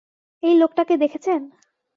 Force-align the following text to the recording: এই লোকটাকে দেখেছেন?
এই 0.43 0.55
লোকটাকে 0.57 0.95
দেখেছেন? 0.97 1.41